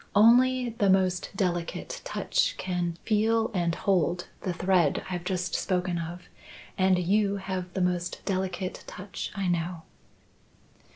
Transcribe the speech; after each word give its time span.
Only 0.15 0.69
the 0.69 0.89
most 0.89 1.29
delicate 1.35 2.01
touch 2.03 2.57
can 2.57 2.97
feel 3.05 3.51
and 3.53 3.75
hold 3.75 4.29
the 4.41 4.51
thread 4.51 5.03
I've 5.11 5.23
just 5.23 5.53
spoken 5.53 5.99
of, 5.99 6.23
and 6.75 6.97
you 6.97 7.35
have 7.35 7.71
the 7.75 7.81
most 7.81 8.23
delicate 8.25 8.83
touch 8.87 9.31
I 9.35 9.47
know." 9.47 9.83